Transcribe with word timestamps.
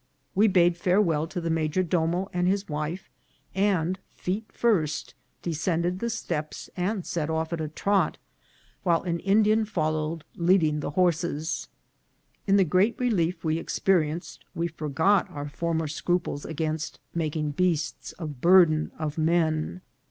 We 0.33 0.47
bade 0.47 0.77
farewell 0.77 1.27
to 1.27 1.39
the 1.39 1.51
major 1.51 1.83
domo 1.83 2.27
and 2.33 2.47
his 2.47 2.67
wife, 2.67 3.07
and, 3.53 3.99
feet 4.09 4.51
first, 4.51 5.13
descended 5.43 5.99
the 5.99 6.09
steps 6.09 6.71
and 6.75 7.05
set 7.05 7.29
off 7.29 7.53
on 7.53 7.59
a 7.59 7.67
trot, 7.67 8.17
while 8.81 9.03
an 9.03 9.19
Indian 9.19 9.63
followed 9.63 10.23
leading 10.35 10.79
the 10.79 10.89
horses. 10.97 11.67
In 12.47 12.57
the 12.57 12.63
great 12.63 12.99
relief 12.99 13.43
we 13.43 13.59
experienced 13.59 14.43
we 14.55 14.67
forgot 14.67 15.29
our 15.29 15.47
former 15.47 15.87
scruples 15.87 16.45
against 16.45 16.99
making 17.13 17.51
beasts 17.51 18.11
of 18.13 18.41
burden 18.41 18.89
of 18.97 19.19
men. 19.19 19.81